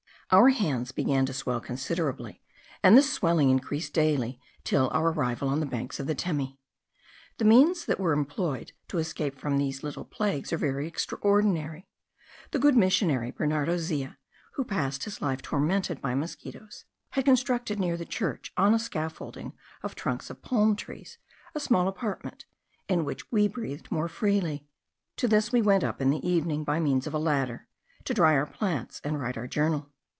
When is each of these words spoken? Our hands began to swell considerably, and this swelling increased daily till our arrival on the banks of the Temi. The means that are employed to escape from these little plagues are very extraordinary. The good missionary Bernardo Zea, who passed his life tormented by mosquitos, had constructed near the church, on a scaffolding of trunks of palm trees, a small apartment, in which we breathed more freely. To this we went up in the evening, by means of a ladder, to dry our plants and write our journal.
Our 0.33 0.47
hands 0.51 0.93
began 0.93 1.25
to 1.25 1.33
swell 1.33 1.59
considerably, 1.59 2.41
and 2.81 2.97
this 2.97 3.11
swelling 3.11 3.49
increased 3.49 3.91
daily 3.91 4.39
till 4.63 4.89
our 4.91 5.09
arrival 5.11 5.49
on 5.49 5.59
the 5.59 5.65
banks 5.65 5.99
of 5.99 6.07
the 6.07 6.15
Temi. 6.15 6.57
The 7.37 7.43
means 7.43 7.83
that 7.83 7.99
are 7.99 8.13
employed 8.13 8.71
to 8.87 8.97
escape 8.97 9.37
from 9.37 9.57
these 9.57 9.83
little 9.83 10.05
plagues 10.05 10.53
are 10.53 10.57
very 10.57 10.87
extraordinary. 10.87 11.85
The 12.51 12.59
good 12.59 12.77
missionary 12.77 13.31
Bernardo 13.31 13.77
Zea, 13.77 14.15
who 14.53 14.63
passed 14.63 15.03
his 15.03 15.21
life 15.21 15.41
tormented 15.41 15.99
by 15.99 16.15
mosquitos, 16.15 16.85
had 17.09 17.25
constructed 17.25 17.77
near 17.77 17.97
the 17.97 18.05
church, 18.05 18.53
on 18.55 18.73
a 18.73 18.79
scaffolding 18.79 19.51
of 19.83 19.95
trunks 19.95 20.29
of 20.29 20.41
palm 20.41 20.77
trees, 20.77 21.17
a 21.53 21.59
small 21.59 21.89
apartment, 21.89 22.45
in 22.87 23.03
which 23.03 23.29
we 23.33 23.49
breathed 23.49 23.91
more 23.91 24.07
freely. 24.07 24.65
To 25.17 25.27
this 25.27 25.51
we 25.51 25.61
went 25.61 25.83
up 25.83 25.99
in 25.99 26.09
the 26.09 26.25
evening, 26.25 26.63
by 26.63 26.79
means 26.79 27.05
of 27.05 27.13
a 27.13 27.19
ladder, 27.19 27.67
to 28.05 28.13
dry 28.13 28.31
our 28.37 28.45
plants 28.45 29.01
and 29.03 29.19
write 29.19 29.37
our 29.37 29.47
journal. 29.47 29.89